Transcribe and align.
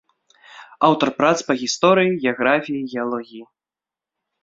Аўтар 0.87 1.11
прац 1.19 1.35
па 1.51 1.57
гісторыі, 1.61 2.17
геаграфіі, 2.25 2.83
геалогіі. 2.97 3.43